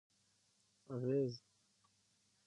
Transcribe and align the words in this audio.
اغېز: 0.93 1.33